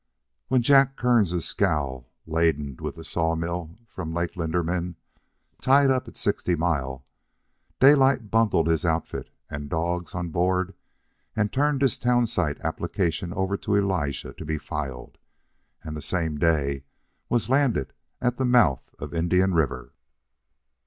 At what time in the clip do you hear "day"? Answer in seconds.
16.39-16.83